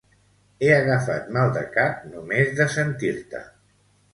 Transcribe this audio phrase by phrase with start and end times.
[0.63, 3.47] He agafat mal de cap només de sentir-te